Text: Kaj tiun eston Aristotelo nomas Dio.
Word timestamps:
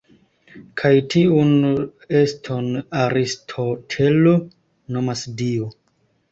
Kaj 0.81 0.91
tiun 1.15 1.51
eston 2.21 2.71
Aristotelo 3.03 4.37
nomas 4.99 5.27
Dio. 5.45 5.73